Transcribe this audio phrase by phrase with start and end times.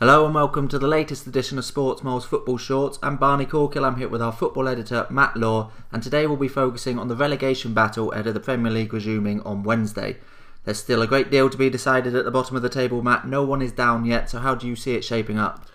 [0.00, 3.00] Hello and welcome to the latest edition of Sports Football Shorts.
[3.02, 3.84] I'm Barney Corkhill.
[3.84, 7.16] I'm here with our football editor Matt Law, and today we'll be focusing on the
[7.16, 10.18] relegation battle ahead of the Premier League resuming on Wednesday.
[10.62, 13.26] There's still a great deal to be decided at the bottom of the table, Matt.
[13.26, 15.66] No one is down yet, so how do you see it shaping up?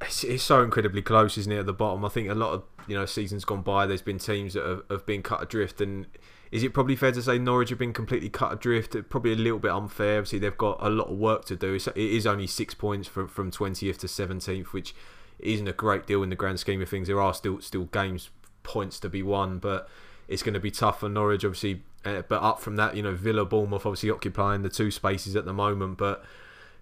[0.00, 1.58] It's, it's so incredibly close, isn't it?
[1.58, 3.84] At the bottom, I think a lot of you know seasons gone by.
[3.84, 6.06] There's been teams that have, have been cut adrift, and
[6.50, 8.96] is it probably fair to say Norwich have been completely cut adrift?
[9.08, 10.18] Probably a little bit unfair.
[10.18, 11.74] Obviously, they've got a lot of work to do.
[11.74, 14.94] It is only six points from from twentieth to seventeenth, which
[15.38, 17.08] isn't a great deal in the grand scheme of things.
[17.08, 18.30] There are still still games
[18.62, 19.88] points to be won, but
[20.28, 21.82] it's going to be tough for Norwich, obviously.
[22.04, 25.44] Uh, but up from that, you know, Villa, Bournemouth, obviously occupying the two spaces at
[25.44, 26.24] the moment, but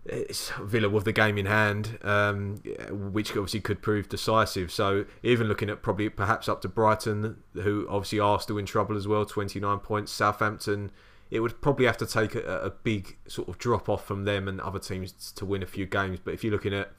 [0.07, 2.57] it's Villa with the game in hand, um,
[2.91, 4.71] which obviously could prove decisive.
[4.71, 8.97] So even looking at probably perhaps up to Brighton, who obviously are still in trouble
[8.97, 10.13] as well, 29 points.
[10.13, 10.91] Southampton,
[11.31, 14.47] it would probably have to take a, a big sort of drop off from them
[14.47, 16.19] and other teams to win a few games.
[16.23, 16.93] But if you're looking at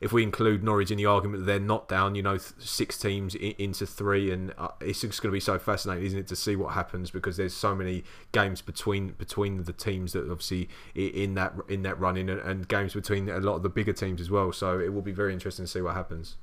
[0.00, 3.86] if we include Norwich in the argument they're not down, you know, six teams into
[3.86, 6.74] three, and uh, it's just going to be so fascinating, isn't it, to see what
[6.74, 11.82] happens because there's so many games between between the teams that obviously in that in
[11.82, 14.52] that running, and, and games between a lot of the bigger teams as well.
[14.52, 16.36] So it will be very interesting to see what happens.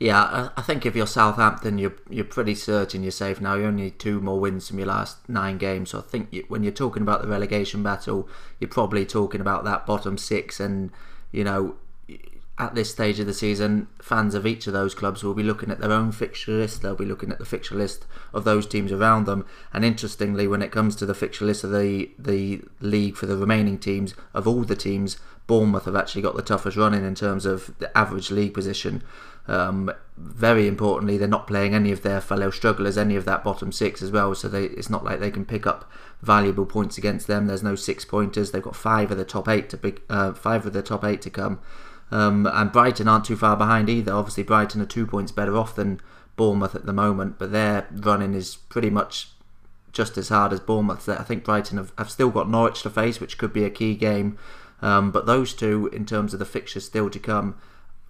[0.00, 3.54] Yeah, I think if you're Southampton, you're you're pretty certain you're safe now.
[3.54, 5.90] You only need two more wins from your last nine games.
[5.90, 8.28] So I think you, when you're talking about the relegation battle,
[8.60, 10.92] you're probably talking about that bottom six, and
[11.32, 11.74] you know
[12.58, 15.70] at this stage of the season, fans of each of those clubs will be looking
[15.70, 16.82] at their own fixture list.
[16.82, 19.46] They'll be looking at the fixture list of those teams around them.
[19.72, 23.36] And interestingly, when it comes to the fixture list of the the league for the
[23.36, 27.46] remaining teams, of all the teams, Bournemouth have actually got the toughest running in terms
[27.46, 29.02] of the average league position.
[29.46, 33.72] Um, very importantly, they're not playing any of their fellow strugglers, any of that bottom
[33.72, 34.34] six as well.
[34.34, 37.46] So they, it's not like they can pick up valuable points against them.
[37.46, 38.50] There's no six pointers.
[38.50, 41.22] They've got five of the top eight to pick, uh, five of the top eight
[41.22, 41.60] to come.
[42.10, 44.12] Um, and Brighton aren't too far behind either.
[44.12, 46.00] Obviously, Brighton are two points better off than
[46.36, 49.30] Bournemouth at the moment, but their running is pretty much
[49.92, 51.08] just as hard as Bournemouth.
[51.08, 53.94] I think Brighton have, have still got Norwich to face, which could be a key
[53.94, 54.38] game.
[54.80, 57.56] Um, but those two, in terms of the fixtures still to come,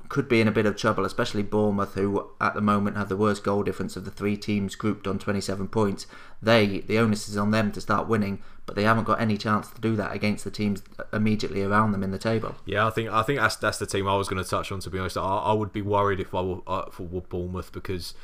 [0.08, 3.16] could be in a bit of trouble, especially Bournemouth, who at the moment have the
[3.16, 6.06] worst goal difference of the three teams grouped on 27 points.
[6.40, 9.68] They, the onus is on them to start winning, but they haven't got any chance
[9.70, 10.82] to do that against the teams
[11.12, 12.54] immediately around them in the table.
[12.64, 14.80] Yeah, I think I think that's that's the team I was going to touch on.
[14.80, 18.14] To be honest, I, I would be worried if I were uh, for Bournemouth because.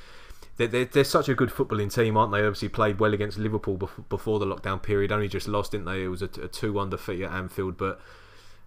[0.57, 2.39] They're, they're, they're, such a good footballing team, aren't they?
[2.39, 5.11] Obviously played well against Liverpool before the lockdown period.
[5.11, 6.05] Only just lost, didn't they?
[6.05, 8.01] It was a, a two-one defeat at Anfield, but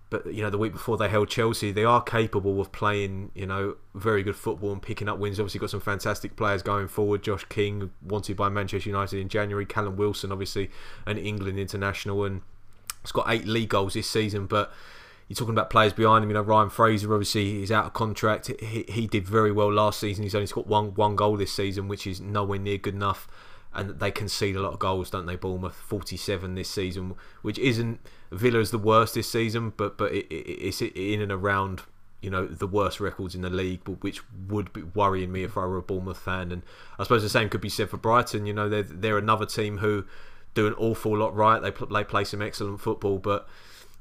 [0.10, 3.46] but you know the week before they held Chelsea, they are capable of playing you
[3.46, 5.40] know very good football and picking up wins.
[5.40, 7.24] Obviously, got some fantastic players going forward.
[7.24, 9.66] Josh King wanted by Manchester United in January.
[9.66, 10.70] Callum Wilson, obviously
[11.06, 12.42] an England international, and
[13.02, 14.46] it's got eight league goals this season.
[14.46, 14.72] But
[15.28, 16.30] you're talking about players behind him.
[16.30, 18.50] You know Ryan Fraser, obviously he's out of contract.
[18.62, 20.24] He, he did very well last season.
[20.24, 23.28] He's only got one one goal this season, which is nowhere near good enough
[23.74, 25.36] and they concede a lot of goals, don't they?
[25.36, 28.00] Bournemouth 47 this season, which isn't
[28.32, 31.84] Villa's the worst this season, but but it, it, it's in and around
[32.22, 35.58] you know the worst records in the league, but which would be worrying me if
[35.58, 36.52] I were a Bournemouth fan.
[36.52, 36.64] And
[36.98, 38.46] I suppose the same could be said for Brighton.
[38.46, 40.06] You know, they're they're another team who
[40.54, 41.62] do an awful lot right.
[41.62, 43.48] They they play some excellent football, but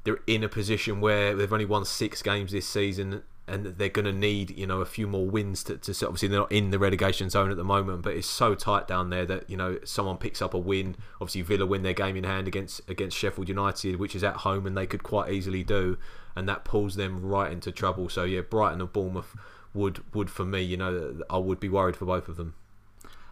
[0.05, 4.05] they're in a position where they've only won six games this season and they're going
[4.05, 6.79] to need you know a few more wins to, to obviously they're not in the
[6.79, 10.17] relegation zone at the moment but it's so tight down there that you know someone
[10.17, 10.97] picks up a win.
[11.21, 14.67] Obviously Villa win their game in hand against against Sheffield United which is at home
[14.67, 15.99] and they could quite easily do
[16.35, 18.09] and that pulls them right into trouble.
[18.09, 19.37] So yeah Brighton and Bournemouth
[19.75, 22.55] would would for me you know I would be worried for both of them.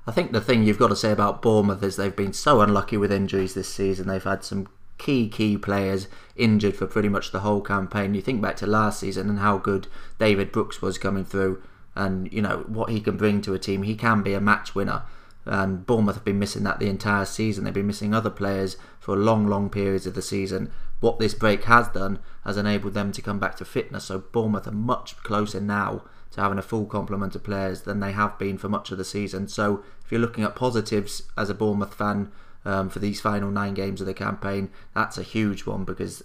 [0.06, 2.98] I think the thing you've got to say about Bournemouth is they've been so unlucky
[2.98, 4.06] with injuries this season.
[4.06, 4.68] They've had some
[4.98, 8.14] key key players injured for pretty much the whole campaign.
[8.14, 9.86] You think back to last season and how good
[10.18, 11.62] David Brooks was coming through,
[11.94, 13.82] and you know what he can bring to a team.
[13.82, 15.02] He can be a match winner.
[15.46, 17.64] And Bournemouth have been missing that the entire season.
[17.64, 20.72] They've been missing other players for long, long periods of the season.
[21.00, 24.04] What this break has done has enabled them to come back to fitness.
[24.04, 28.12] So Bournemouth are much closer now to having a full complement of players than they
[28.12, 29.46] have been for much of the season.
[29.46, 32.32] So if you're looking at positives as a Bournemouth fan,
[32.64, 34.70] um, for these final nine games of the campaign.
[34.94, 36.22] That's a huge one because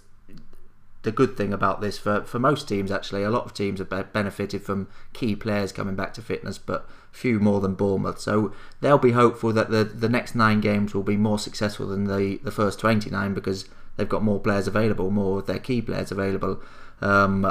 [1.02, 4.12] the good thing about this for, for most teams actually a lot of teams have
[4.12, 8.98] benefited from key players coming back to fitness but few more than Bournemouth so they'll
[8.98, 12.50] be hopeful that the, the next nine games will be more successful than the, the
[12.50, 13.66] first 29 because
[13.96, 16.60] they've got more players available more of their key players available
[17.00, 17.46] um,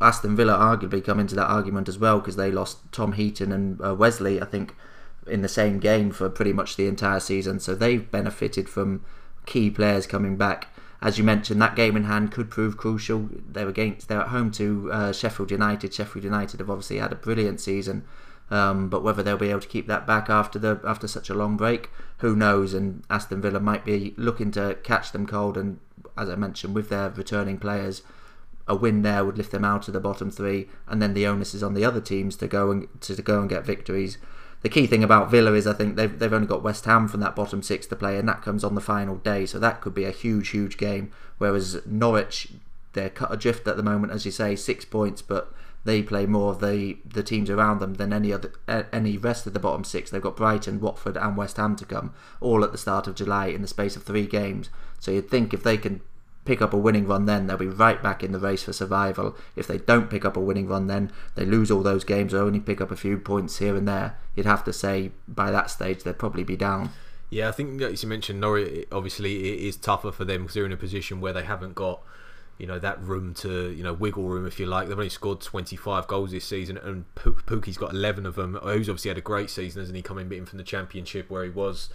[0.00, 3.84] Aston Villa arguably come into that argument as well because they lost Tom Heaton and
[3.84, 4.76] uh, Wesley I think
[5.26, 7.60] in the same game for pretty much the entire season.
[7.60, 9.04] So they've benefited from
[9.46, 10.68] key players coming back.
[11.00, 13.28] as you mentioned, that game in hand could prove crucial.
[13.48, 15.92] They're against they're at home to uh, Sheffield United.
[15.92, 18.04] Sheffield United have obviously had a brilliant season,
[18.50, 21.34] um, but whether they'll be able to keep that back after the after such a
[21.34, 22.72] long break, who knows?
[22.72, 25.56] And Aston Villa might be looking to catch them cold.
[25.56, 25.80] And
[26.16, 28.02] as I mentioned, with their returning players,
[28.68, 31.52] a win there would lift them out of the bottom three, and then the onus
[31.52, 34.18] is on the other teams to go and to, to go and get victories
[34.62, 37.20] the key thing about Villa is I think they've, they've only got West Ham from
[37.20, 39.44] that bottom six to play, and that comes on the final day.
[39.44, 41.10] So that could be a huge, huge game.
[41.38, 42.48] Whereas Norwich,
[42.92, 45.52] they're cut adrift at the moment, as you say, six points, but
[45.84, 48.52] they play more of the, the teams around them than any other
[48.92, 50.10] any rest of the bottom six.
[50.10, 53.46] They've got Brighton, Watford, and West Ham to come, all at the start of July
[53.46, 54.70] in the space of three games.
[55.00, 56.00] So you'd think if they can
[56.44, 59.36] pick up a winning run then, they'll be right back in the race for survival.
[59.54, 62.38] If they don't pick up a winning run then, they lose all those games or
[62.38, 64.18] only pick up a few points here and there.
[64.34, 66.90] You'd have to say by that stage they'd probably be down.
[67.30, 70.66] Yeah, I think as you mentioned, Norwich obviously it is tougher for them because they're
[70.66, 72.02] in a position where they haven't got
[72.58, 74.88] you know that room to you know wiggle room if you like.
[74.88, 78.54] They've only scored 25 goals this season, and Pukki's got 11 of them.
[78.62, 80.02] Who's obviously had a great season, hasn't he?
[80.02, 81.88] Coming in from the Championship where he was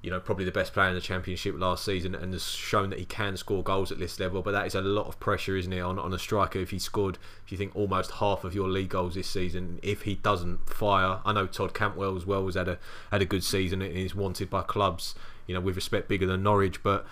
[0.00, 3.00] you know, probably the best player in the championship last season and has shown that
[3.00, 4.42] he can score goals at this level.
[4.42, 6.78] But that is a lot of pressure, isn't it, on, on a striker if he
[6.78, 9.80] scored, if you think, almost half of your league goals this season.
[9.82, 12.78] If he doesn't fire, I know Todd Cantwell as well has had a
[13.10, 15.16] had a good season and is wanted by clubs,
[15.48, 16.80] you know, with respect bigger than Norwich.
[16.84, 17.04] But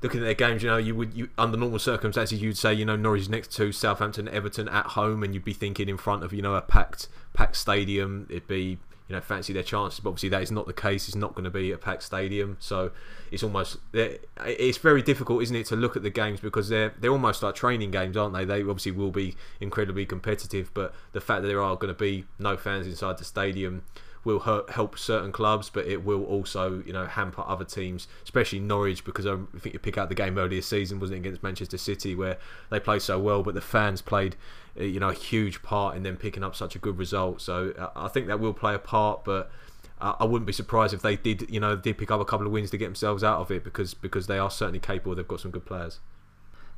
[0.00, 2.84] looking at their games, you know, you would you under normal circumstances you'd say, you
[2.84, 6.32] know, Norwich next to Southampton, Everton at home, and you'd be thinking in front of
[6.32, 10.00] you know a packed packed stadium, it'd be you know fancy their chances.
[10.00, 11.08] But obviously that is not the case.
[11.08, 12.90] It's not going to be a packed stadium, so
[13.30, 17.12] it's almost it's very difficult, isn't it, to look at the games because they're they're
[17.12, 18.44] almost like training games, aren't they?
[18.44, 22.24] They obviously will be incredibly competitive, but the fact that there are going to be
[22.38, 23.84] no fans inside the stadium
[24.26, 29.04] will help certain clubs, but it will also, you know, hamper other teams, especially Norwich,
[29.04, 32.14] because I think you pick out the game earlier season, wasn't it, against Manchester City,
[32.14, 32.36] where
[32.68, 34.36] they played so well, but the fans played,
[34.78, 37.40] uh, you know, a huge part in them picking up such a good result.
[37.40, 39.50] So uh, I think that will play a part, but.
[39.98, 42.52] I wouldn't be surprised if they did, you know, did pick up a couple of
[42.52, 45.14] wins to get themselves out of it because because they are certainly capable.
[45.14, 46.00] They've got some good players.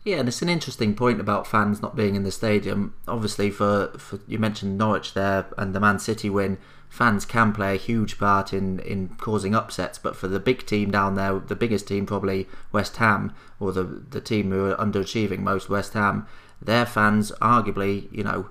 [0.05, 2.95] Yeah, and it's an interesting point about fans not being in the stadium.
[3.07, 6.59] Obviously, for, for you mentioned Norwich there and the Man City win,
[6.89, 9.99] fans can play a huge part in, in causing upsets.
[9.99, 13.85] But for the big team down there, the biggest team probably West Ham, or the
[13.85, 16.27] the team who are underachieving most, West Ham,
[16.61, 18.49] their fans arguably, you know,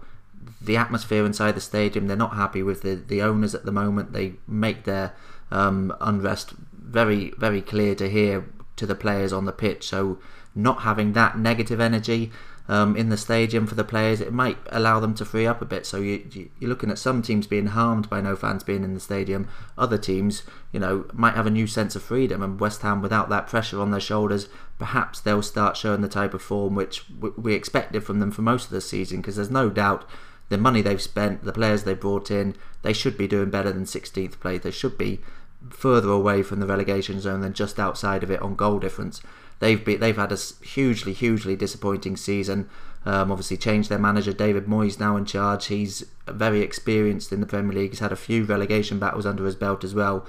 [0.61, 4.13] the atmosphere inside the stadium, they're not happy with the, the owners at the moment.
[4.13, 5.13] They make their
[5.51, 8.47] um, unrest very, very clear to hear
[8.77, 9.87] to the players on the pitch.
[9.87, 10.19] So
[10.55, 12.31] not having that negative energy
[12.69, 15.65] um, in the stadium for the players, it might allow them to free up a
[15.65, 15.85] bit.
[15.85, 18.99] So you, you're looking at some teams being harmed by no fans being in the
[18.99, 19.47] stadium.
[19.77, 22.43] Other teams, you know, might have a new sense of freedom.
[22.43, 26.33] And West Ham, without that pressure on their shoulders, perhaps they'll start showing the type
[26.33, 29.21] of form which we expected from them for most of the season.
[29.21, 30.05] Because there's no doubt
[30.49, 33.85] the money they've spent, the players they've brought in, they should be doing better than
[33.85, 34.61] 16th place.
[34.61, 35.21] They should be
[35.69, 39.21] further away from the relegation zone than just outside of it on goal difference.
[39.59, 42.69] They've been, they've had a hugely hugely disappointing season.
[43.05, 44.33] Um, obviously, changed their manager.
[44.33, 45.67] David Moyes now in charge.
[45.67, 47.91] He's very experienced in the Premier League.
[47.91, 50.27] He's had a few relegation battles under his belt as well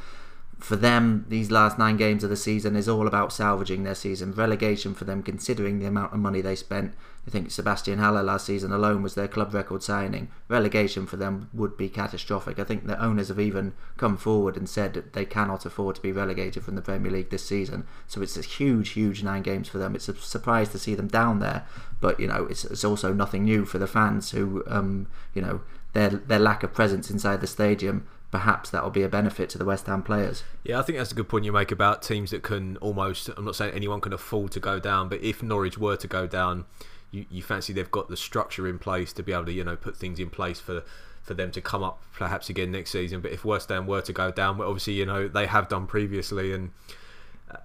[0.58, 4.32] for them, these last nine games of the season is all about salvaging their season.
[4.32, 6.94] Relegation for them, considering the amount of money they spent.
[7.28, 10.28] I think Sebastian Haller last season alone was their club record signing.
[10.49, 12.58] Relegation for them would be catastrophic.
[12.58, 16.00] I think the owners have even come forward and said that they cannot afford to
[16.00, 17.87] be relegated from the Premier League this season.
[18.06, 19.94] So it's a huge, huge nine games for them.
[19.94, 21.66] It's a surprise to see them down there,
[22.00, 25.61] but you know it's, it's also nothing new for the fans who, um, you know,
[25.92, 29.56] their their lack of presence inside the stadium perhaps that will be a benefit to
[29.56, 30.44] the West Ham players.
[30.62, 33.30] Yeah, I think that's a good point you make about teams that can almost.
[33.37, 36.26] I'm not saying anyone can afford to go down, but if Norwich were to go
[36.26, 36.66] down,
[37.10, 39.76] you, you fancy they've got the structure in place to be able to you know
[39.76, 40.82] put things in place for
[41.22, 43.20] for them to come up perhaps again next season.
[43.20, 45.86] But if West Ham were to go down, well, obviously you know they have done
[45.86, 46.70] previously and.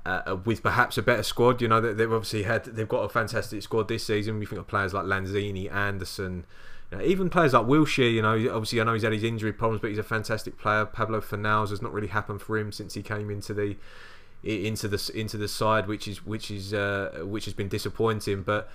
[0.05, 3.09] Uh, uh with perhaps a better squad, you know they've obviously had they've got a
[3.09, 4.39] fantastic squad this season.
[4.39, 6.45] We think of players like Lanzini, Anderson,
[6.89, 9.51] you know, even players like Wilshere, you know, obviously I know he's had his injury
[9.51, 10.85] problems, but he's a fantastic player.
[10.85, 13.75] Pablo Fornals has not really happened for him since he came into the
[14.43, 18.43] into the into the side, which is which is uh, which has been disappointing.
[18.43, 18.69] But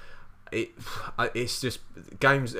[0.52, 0.70] it
[1.34, 1.80] it's just
[2.20, 2.54] games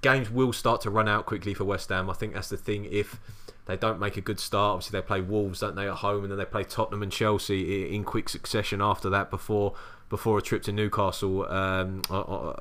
[0.00, 2.10] games will start to run out quickly for West Ham.
[2.10, 2.86] I think that's the thing.
[2.90, 3.20] If
[3.66, 6.30] they don't make a good start, obviously they play Wolves, don't they, at home, and
[6.30, 9.74] then they play Tottenham and Chelsea in quick succession after that before
[10.10, 12.02] before a trip to Newcastle um,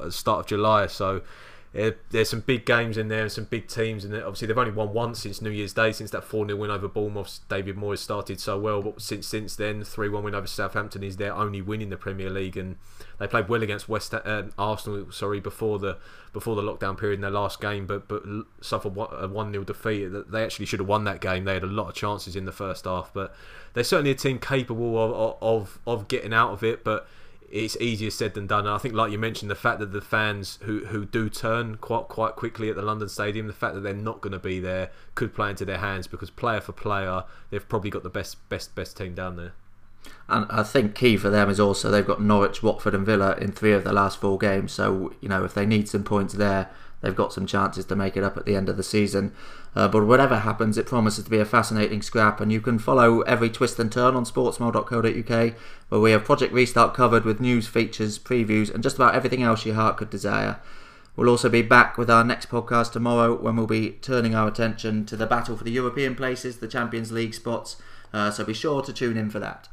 [0.10, 0.88] start of July.
[0.88, 1.22] So
[1.77, 4.72] uh, there's some big games in there, and some big teams, and obviously they've only
[4.72, 7.39] won once since New Year's Day, since that 4 0 win over Bournemouth.
[7.50, 11.18] David Moyes started so well, but since since then, 3 1 win over Southampton is
[11.18, 12.75] their only win in the Premier League, and
[13.18, 15.98] they played well against West uh, Arsenal, sorry, before the
[16.32, 18.22] before the lockdown period in their last game, but but
[18.62, 20.10] suffered a 1 0 defeat.
[20.30, 21.46] They actually should have won that game.
[21.46, 23.36] They had a lot of chances in the first half, but
[23.74, 27.08] they're certainly a team capable of of, of getting out of it, but
[27.53, 28.65] it's easier said than done.
[28.65, 31.75] And I think, like you mentioned, the fact that the fans who, who do turn
[31.75, 34.60] quite quite quickly at the London Stadium, the fact that they're not going to be
[34.60, 38.50] there could play into their hands because player for player, they've probably got the best
[38.50, 39.53] best best team down there.
[40.27, 43.51] And I think key for them is also they've got Norwich, Watford, and Villa in
[43.51, 44.72] three of the last four games.
[44.72, 46.72] So you know if they need some points there,
[47.03, 49.33] they've got some chances to make it up at the end of the season.
[49.75, 53.22] Uh, but whatever happens, it promises to be a fascinating scrap, and you can follow
[53.22, 55.53] every twist and turn on sportsmole.co.uk,
[55.89, 59.65] where we have Project Restart covered with news, features, previews, and just about everything else
[59.65, 60.60] your heart could desire.
[61.15, 65.05] We'll also be back with our next podcast tomorrow when we'll be turning our attention
[65.07, 67.75] to the battle for the European places, the Champions League spots,
[68.13, 69.67] uh, so be sure to tune in for that.